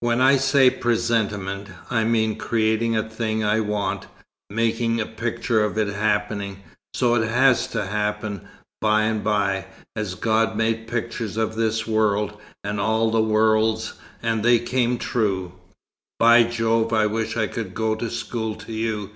"When 0.00 0.20
I 0.20 0.36
say 0.36 0.68
'presentiment,' 0.68 1.68
I 1.90 2.04
mean 2.04 2.36
creating 2.36 2.94
a 2.94 3.08
thing 3.08 3.42
I 3.42 3.60
want, 3.60 4.06
making 4.50 5.00
a 5.00 5.06
picture 5.06 5.64
of 5.64 5.78
it 5.78 5.88
happening, 5.88 6.62
so 6.92 7.14
it 7.14 7.26
has 7.26 7.66
to 7.68 7.86
happen 7.86 8.42
by 8.82 9.04
and 9.04 9.24
by, 9.24 9.64
as 9.96 10.14
God 10.14 10.56
made 10.58 10.88
pictures 10.88 11.38
of 11.38 11.54
this 11.54 11.86
world, 11.86 12.38
and 12.62 12.78
all 12.78 13.10
the 13.10 13.22
worlds, 13.22 13.94
and 14.22 14.42
they 14.42 14.58
came 14.58 14.98
true." 14.98 15.52
"By 16.18 16.42
Jove, 16.42 16.92
I 16.92 17.06
wish 17.06 17.38
I 17.38 17.46
could 17.46 17.72
go 17.72 17.94
to 17.94 18.10
school 18.10 18.54
to 18.56 18.72
you!" 18.74 19.12